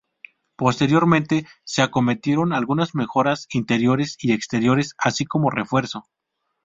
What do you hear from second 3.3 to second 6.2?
interiores y exteriores, así como de refuerzo.